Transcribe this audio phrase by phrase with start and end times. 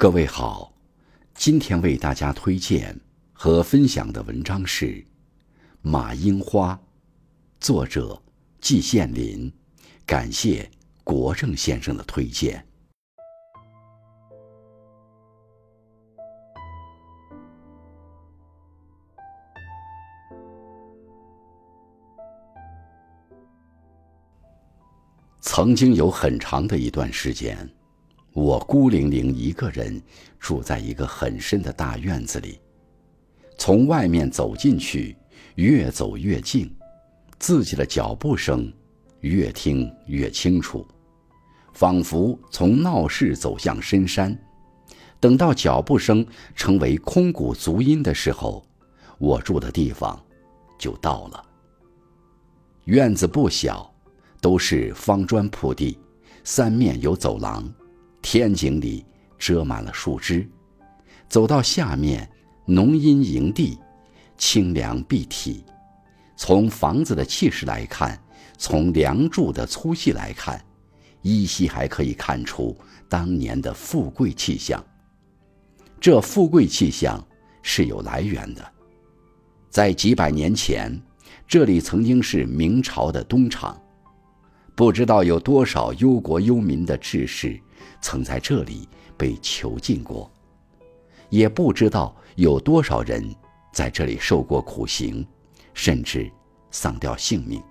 [0.00, 0.72] 各位好，
[1.34, 2.98] 今天为大家推荐
[3.34, 4.86] 和分享的文章是
[5.82, 6.72] 《马樱花》，
[7.60, 8.22] 作者
[8.62, 9.52] 季羡林，
[10.06, 10.70] 感谢
[11.04, 12.66] 国正先生的推荐。
[25.42, 27.68] 曾经有很长的一段时间，
[28.32, 30.00] 我孤零零一个人
[30.38, 32.58] 住在一个很深的大院子里。
[33.58, 35.16] 从外面走进去，
[35.56, 36.74] 越走越近，
[37.38, 38.72] 自己的脚步声
[39.20, 40.86] 越听越清楚，
[41.72, 44.36] 仿佛从闹市走向深山。
[45.18, 48.64] 等到脚步声成为空谷足音的时候，
[49.18, 50.18] 我住的地方
[50.78, 51.44] 就到了。
[52.84, 53.88] 院子不小。
[54.42, 55.98] 都是方砖铺地，
[56.44, 57.70] 三面有走廊，
[58.22, 59.04] 天井里
[59.38, 60.48] 遮满了树枝。
[61.28, 62.28] 走到下面，
[62.66, 63.78] 浓荫营地，
[64.36, 65.64] 清凉蔽体。
[66.36, 68.18] 从房子的气势来看，
[68.56, 70.62] 从梁柱的粗细来看，
[71.22, 72.76] 依稀还可以看出
[73.08, 74.82] 当年的富贵气象。
[76.00, 77.22] 这富贵气象
[77.62, 78.72] 是有来源的，
[79.68, 80.98] 在几百年前，
[81.46, 83.78] 这里曾经是明朝的东厂。
[84.74, 87.60] 不知道有多少忧国忧民的志士
[88.00, 90.30] 曾在这里被囚禁过，
[91.28, 93.22] 也不知道有多少人
[93.72, 95.26] 在这里受过苦刑，
[95.74, 96.30] 甚至
[96.70, 97.62] 丧掉性命。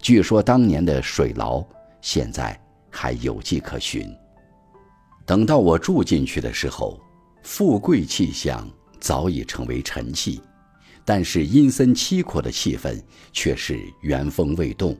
[0.00, 1.64] 据说当年的水牢
[2.00, 2.58] 现在
[2.90, 4.08] 还有迹可循。
[5.24, 7.00] 等到我住进去的时候，
[7.42, 8.68] 富贵气象
[9.00, 10.40] 早已成为尘气，
[11.04, 14.96] 但是阴森凄苦的气氛却是原封未动。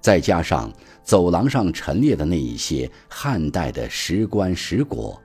[0.00, 5.18] 再加上走廊上陈列的那一些汉代的石棺石椁，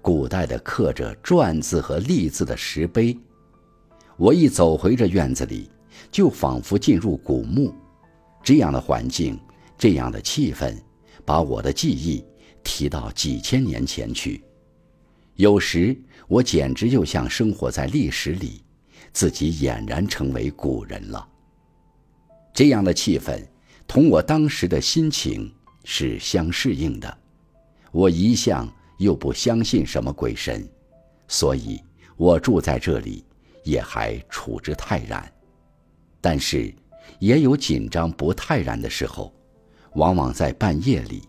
[0.00, 3.18] 古代的刻着“篆”字和“隶”字的石碑，
[4.16, 5.68] 我一走回这院子里，
[6.12, 7.74] 就仿佛进入古墓。
[8.42, 9.38] 这样的环境，
[9.76, 10.74] 这样的气氛，
[11.24, 12.24] 把我的记忆
[12.62, 14.42] 提到几千年前去。
[15.34, 15.96] 有时
[16.28, 18.62] 我简直就像生活在历史里，
[19.12, 21.26] 自己俨然成为古人了。
[22.54, 23.42] 这样的气氛。
[23.90, 25.52] 同我当时的心情
[25.82, 27.18] 是相适应的，
[27.90, 30.64] 我一向又不相信什么鬼神，
[31.26, 31.82] 所以
[32.16, 33.24] 我住在这里
[33.64, 35.28] 也还处之泰然。
[36.20, 36.72] 但是
[37.18, 39.34] 也有紧张不泰然的时候，
[39.94, 41.28] 往往在半夜里，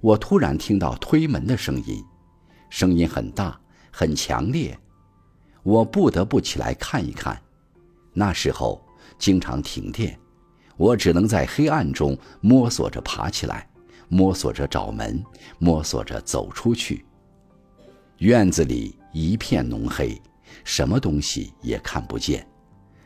[0.00, 2.00] 我突然听到推门的声音，
[2.70, 3.60] 声音很大
[3.90, 4.78] 很强烈，
[5.64, 7.42] 我不得不起来看一看。
[8.12, 8.80] 那时候
[9.18, 10.16] 经常停电。
[10.78, 13.68] 我只能在黑暗中摸索着爬起来，
[14.08, 15.22] 摸索着找门，
[15.58, 17.04] 摸索着走出去。
[18.18, 20.20] 院子里一片浓黑，
[20.64, 22.46] 什么东西也看不见，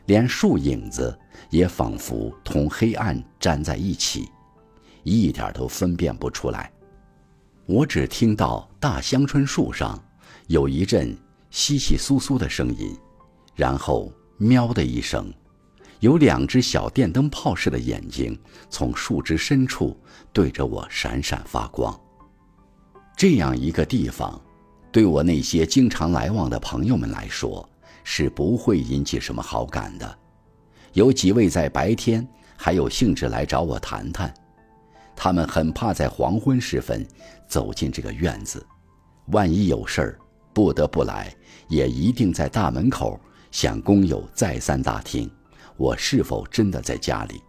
[0.05, 1.17] 连树影子
[1.49, 4.29] 也仿佛同黑暗粘在一起，
[5.03, 6.71] 一点都分辨不出来。
[7.65, 10.01] 我只听到大香椿树上
[10.47, 11.17] 有一阵
[11.51, 12.95] 窸窸窣窣的声音，
[13.55, 15.33] 然后喵的一声。
[16.03, 18.37] 有两只小电灯泡似的眼睛
[18.69, 19.97] 从树枝深处
[20.33, 21.97] 对着我闪闪发光。
[23.15, 24.37] 这样一个地方，
[24.91, 27.65] 对我那些经常来往的朋友们来说
[28.03, 30.19] 是不会引起什么好感的。
[30.91, 32.27] 有几位在白天
[32.57, 34.33] 还有兴致来找我谈谈，
[35.15, 37.07] 他们很怕在黄昏时分
[37.47, 38.61] 走进这个院子，
[39.27, 40.19] 万一有事儿
[40.51, 41.33] 不得不来，
[41.69, 43.17] 也一定在大门口
[43.51, 45.31] 向工友再三打听。
[45.77, 47.41] 我是否真的在家里？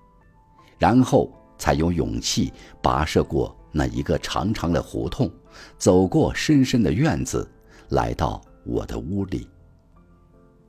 [0.79, 2.53] 然后才有勇气
[2.83, 5.31] 跋涉过那一个长长的胡同，
[5.79, 7.49] 走过深深的院子，
[7.91, 9.49] 来到我的屋里。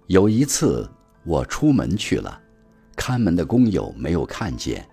[0.07, 0.89] 有一次
[1.23, 2.39] 我出门去了，
[2.95, 4.87] 看门的工友没有看见，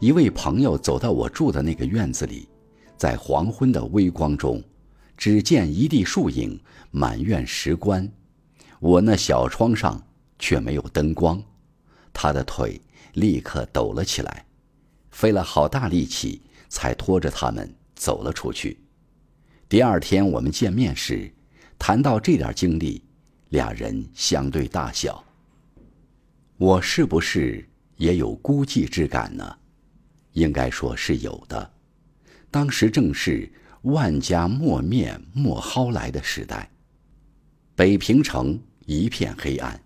[0.00, 2.48] 一位朋友走到我住的那个院子里，
[2.96, 4.62] 在黄昏的微光中，
[5.16, 6.58] 只见一地树影，
[6.90, 8.10] 满院石棺，
[8.80, 10.00] 我那小窗上
[10.38, 11.42] 却没有灯光。
[12.14, 12.80] 他的腿
[13.12, 14.46] 立刻抖了起来，
[15.10, 16.40] 费了好大力气
[16.70, 18.78] 才拖着他们走了出去。
[19.68, 21.30] 第二天我们见面时，
[21.78, 23.02] 谈到这点经历，
[23.50, 25.22] 俩人相对大笑。
[26.56, 29.58] 我是不是也有孤寂之感呢？
[30.32, 31.72] 应该说是有的。
[32.50, 33.52] 当时正是
[33.82, 36.70] 万家莫面莫蒿来的时代，
[37.74, 39.80] 北平城一片黑暗。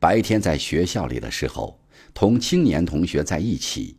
[0.00, 1.80] 白天在学校里的时候，
[2.14, 3.96] 同青年同学在一起，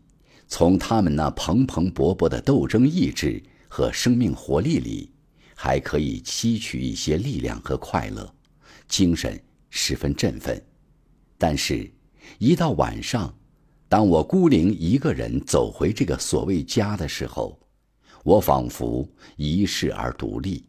[0.47, 5.11] 从他们那蓬蓬勃勃的斗争意志和生命活力里，
[5.55, 8.33] 还可以吸取一些力量和快乐，
[8.87, 9.37] 精神
[9.69, 10.61] 十分振奋。
[11.37, 11.91] 但是，
[12.37, 13.37] 一到晚上，
[13.89, 17.59] 当我孤零一个人走回这个所谓家的时候，
[18.23, 19.05] 我仿佛
[19.35, 20.65] 遗世而独立，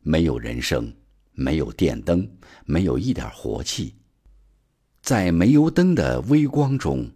[0.00, 0.90] 没有人声，
[1.32, 2.26] 没有电灯，
[2.64, 3.96] 没有一点活气。
[5.02, 7.10] 在煤油灯的微光中，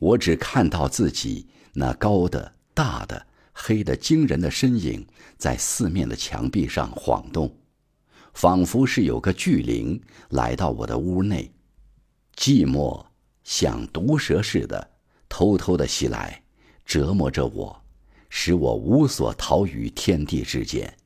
[0.00, 5.06] 我只看到自己那高的、大的、黑的惊人的身影
[5.38, 7.56] 在四面的墙壁上晃动，
[8.34, 11.52] 仿佛是有个巨灵来到我的屋内。
[12.36, 13.06] 寂寞
[13.44, 14.90] 像毒蛇似的
[15.28, 16.42] 偷偷的袭来，
[16.84, 17.84] 折磨着我，
[18.28, 20.96] 使我无所逃于天地之间。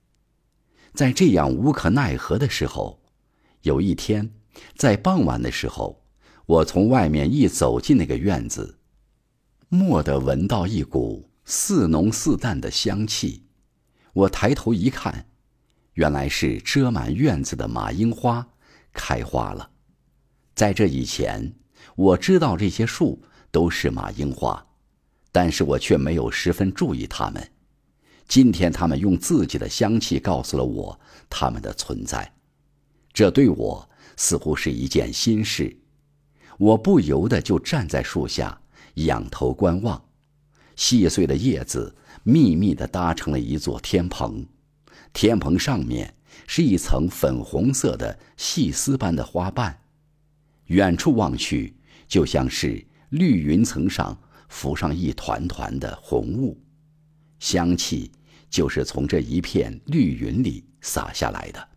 [0.94, 2.98] 在这样无可奈何的时候，
[3.60, 4.30] 有一天，
[4.74, 6.03] 在傍晚的时候。
[6.46, 8.78] 我从外面一走进那个院子，
[9.70, 13.46] 蓦地闻到一股似浓似淡的香气。
[14.12, 15.26] 我抬头一看，
[15.94, 18.46] 原来是遮满院子的马樱花
[18.92, 19.70] 开花了。
[20.54, 21.54] 在这以前，
[21.96, 24.66] 我知道这些树都是马樱花，
[25.32, 27.50] 但是我却没有十分注意它们。
[28.28, 31.00] 今天，它们用自己的香气告诉了我
[31.30, 32.34] 它们的存在，
[33.14, 33.88] 这对我
[34.18, 35.74] 似乎是一件新事。
[36.58, 38.60] 我不由得就站在树下，
[38.94, 40.02] 仰头观望。
[40.76, 44.44] 细碎的叶子密密地搭成了一座天棚，
[45.12, 46.14] 天棚上面
[46.46, 49.78] 是一层粉红色的细丝般的花瓣，
[50.66, 51.76] 远处望去，
[52.08, 54.18] 就像是绿云层上
[54.48, 56.60] 浮上一团团的红雾。
[57.38, 58.10] 香气
[58.48, 61.68] 就是从这一片绿云里洒下来的，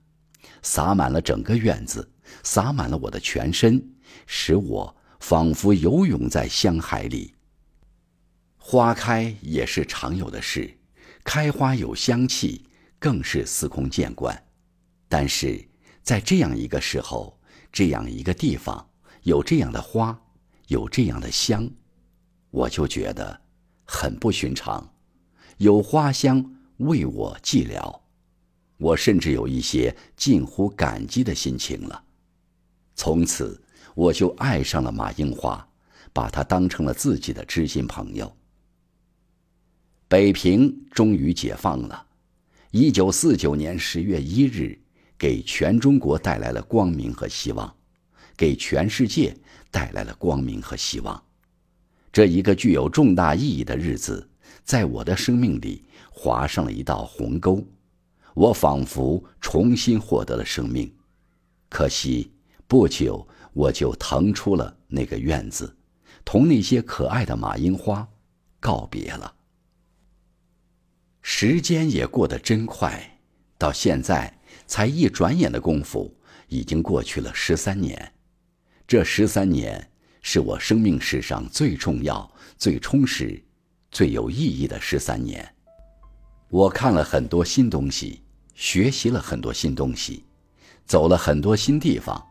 [0.61, 2.09] 洒满了整个院子，
[2.41, 3.83] 洒满了我的全身。
[4.25, 7.33] 使我仿佛游泳在香海里。
[8.57, 10.77] 花开也是常有的事，
[11.23, 12.65] 开花有香气，
[12.99, 14.43] 更是司空见惯。
[15.07, 15.65] 但是
[16.03, 17.39] 在这样一个时候，
[17.71, 18.89] 这样一个地方，
[19.23, 20.19] 有这样的花，
[20.67, 21.69] 有这样的香，
[22.51, 23.41] 我就觉得
[23.85, 24.93] 很不寻常。
[25.57, 28.01] 有花香为我寂寥，
[28.77, 32.03] 我甚至有一些近乎感激的心情了。
[32.95, 33.63] 从此。
[33.97, 35.67] 我就爱上了马樱花，
[36.13, 38.31] 把它当成了自己的知心朋友。
[40.07, 42.05] 北平终于解放了，
[42.69, 44.79] 一九四九年十月一日，
[45.17, 47.75] 给全中国带来了光明和希望，
[48.37, 49.35] 给全世界
[49.71, 51.19] 带来了光明和希望。
[52.13, 54.29] 这一个具有重大意义的日子，
[54.63, 57.65] 在我的生命里划上了一道鸿沟，
[58.35, 60.93] 我仿佛重新获得了生命。
[61.67, 62.31] 可惜
[62.67, 63.27] 不久。
[63.57, 65.75] 我就腾出了那个院子，
[66.23, 68.07] 同那些可爱的马樱花
[68.59, 69.33] 告别了。
[71.23, 73.19] 时间也过得真快，
[73.57, 74.31] 到现在
[74.67, 76.15] 才一转眼的功夫，
[76.47, 78.13] 已经过去了十三年。
[78.87, 79.89] 这十三年
[80.21, 83.43] 是我生命史上最重要、最充实、
[83.89, 85.43] 最有意义的十三年。
[86.49, 88.21] 我看了很多新东西，
[88.53, 90.23] 学习了很多新东西，
[90.85, 92.23] 走了很多新地方。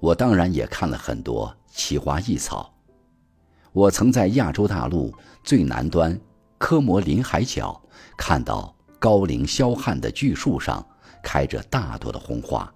[0.00, 2.72] 我当然也看了很多奇花异草。
[3.72, 5.12] 我曾在亚洲大陆
[5.44, 6.18] 最南端
[6.58, 7.78] 科摩林海角
[8.16, 10.84] 看到高龄霄汉的巨树上
[11.22, 12.72] 开着大朵的红花。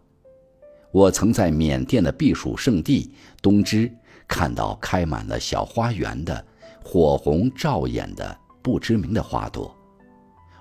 [0.92, 3.90] 我曾在缅甸的避暑胜地东芝
[4.26, 6.44] 看到开满了小花园的
[6.84, 9.74] 火红照眼的不知名的花朵。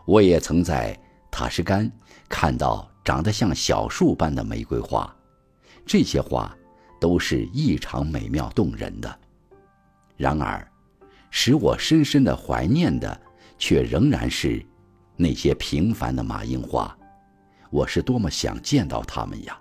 [0.05, 0.97] 我也曾在
[1.29, 1.91] 塔什干
[2.29, 5.13] 看到长得像小树般的玫瑰花。
[5.89, 6.55] 这些花
[7.01, 9.19] 都是异常美妙动人的，
[10.17, 10.63] 然而，
[11.31, 13.19] 使我深深的怀念的，
[13.58, 14.63] 却仍然是
[15.15, 16.96] 那些平凡的马樱花。
[17.72, 19.60] 我是多么想见到它们呀！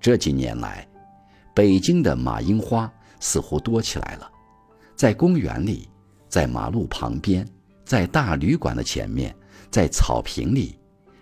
[0.00, 0.88] 这几年来，
[1.54, 4.32] 北京的马樱花似乎多起来了，
[4.94, 5.90] 在公园里，
[6.26, 7.46] 在马路旁边，
[7.84, 9.36] 在大旅馆的前面，
[9.70, 10.78] 在草坪里，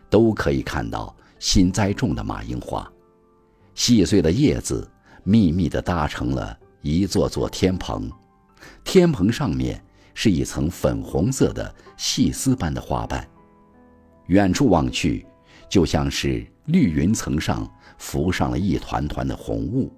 [0.09, 2.89] 都可以看到新栽种的马樱花。
[3.75, 4.89] 细碎的叶子
[5.25, 8.11] 密密地搭成了一座座天棚，
[8.85, 9.83] 天棚上面
[10.15, 13.27] 是一层粉红色的细丝般的花瓣，
[14.27, 15.27] 远处望去，
[15.69, 19.93] 就像是绿云层上浮上了一团团的红雾。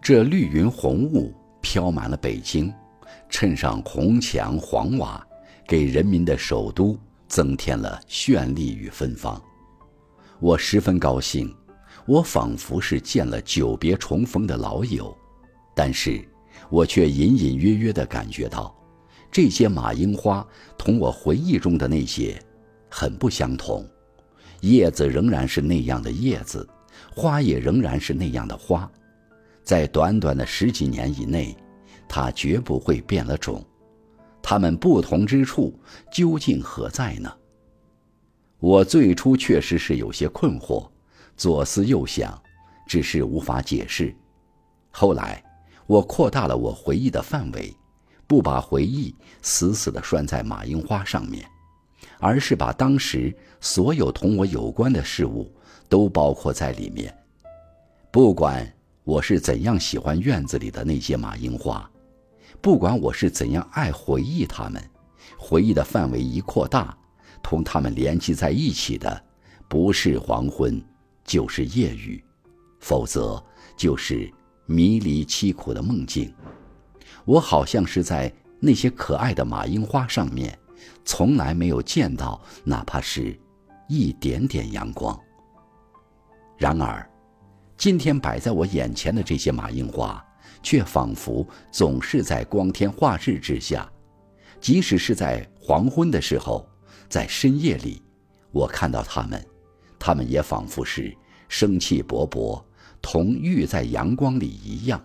[0.00, 2.72] 这绿云红雾飘满了北京，
[3.28, 5.24] 衬上红墙黄瓦，
[5.66, 6.96] 给人民的首都
[7.28, 9.40] 增添了绚丽与芬芳。
[10.38, 11.52] 我十分高兴。
[12.04, 15.16] 我仿佛是见了久别重逢的老友，
[15.74, 16.22] 但是，
[16.68, 18.74] 我却隐隐约约地感觉到，
[19.30, 22.40] 这些马樱花同我回忆中的那些，
[22.88, 23.84] 很不相同，
[24.60, 26.68] 叶子仍然是那样的叶子，
[27.14, 28.90] 花也仍然是那样的花，
[29.62, 31.56] 在短短的十几年以内，
[32.08, 33.64] 它绝不会变了种。
[34.42, 35.76] 它们不同之处
[36.12, 37.32] 究竟何在呢？
[38.60, 40.88] 我最初确实是有些困惑，
[41.36, 42.40] 左思右想，
[42.86, 44.14] 只是无法解释。
[44.90, 45.42] 后来，
[45.86, 47.74] 我扩大了我回忆的范围，
[48.26, 51.46] 不把回忆死死地拴在马樱花上面，
[52.18, 55.52] 而是把当时所有同我有关的事物
[55.88, 57.14] 都包括在里面。
[58.10, 58.66] 不管
[59.04, 61.88] 我是怎样喜欢院子里的那些马樱花，
[62.62, 64.82] 不管我是怎样爱回忆它们，
[65.36, 66.96] 回忆的范围一扩大。
[67.42, 69.22] 同它们联系在一起的，
[69.68, 70.82] 不是黄昏，
[71.26, 72.22] 就是夜雨，
[72.80, 73.42] 否则
[73.76, 74.32] 就是
[74.66, 76.32] 迷离凄苦的梦境。
[77.24, 80.58] 我好像是在那些可爱的马樱花上面，
[81.04, 83.38] 从来没有见到哪怕是
[83.88, 85.18] 一点点阳光。
[86.56, 87.08] 然而，
[87.76, 90.24] 今天摆在我眼前的这些马樱花，
[90.62, 93.90] 却仿佛总是在光天化日之下，
[94.60, 96.66] 即使是在黄昏的时候。
[97.08, 98.02] 在深夜里，
[98.50, 99.40] 我看到它们，
[99.98, 101.16] 他们也仿佛是
[101.48, 102.62] 生气勃勃，
[103.00, 105.00] 同浴在阳光里一样。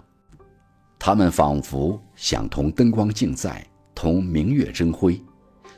[1.00, 5.20] 他们仿佛想同灯光竞赛，同明月争辉。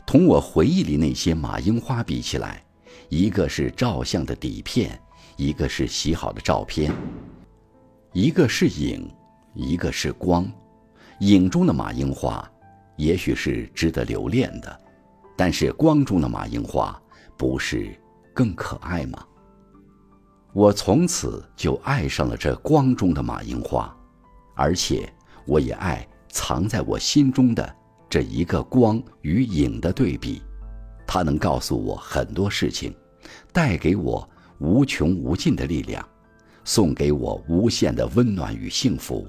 [0.05, 2.61] 同我回忆里那些马樱花比起来，
[3.07, 4.99] 一个是照相的底片，
[5.37, 6.93] 一个是洗好的照片。
[8.11, 9.09] 一个是影，
[9.53, 10.45] 一个是光。
[11.19, 12.47] 影中的马樱花，
[12.97, 14.81] 也许是值得留恋的。
[15.37, 17.01] 但是光中的马樱花
[17.37, 17.97] 不是
[18.33, 19.25] 更可爱吗？
[20.53, 23.95] 我从此就爱上了这光中的马樱花，
[24.55, 25.11] 而且
[25.45, 27.75] 我也爱藏在我心中的
[28.09, 30.41] 这一个光与影的对比。
[31.07, 32.95] 它能告诉我很多事情，
[33.51, 34.27] 带给我
[34.59, 36.07] 无穷无尽的力量，
[36.63, 39.27] 送给我无限的温暖与幸福。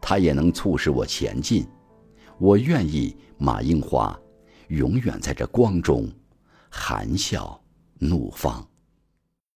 [0.00, 1.66] 它也能促使我前进。
[2.38, 4.18] 我愿意马樱花。
[4.68, 6.08] 永远在这光中，
[6.68, 7.58] 含笑
[7.98, 8.75] 怒放。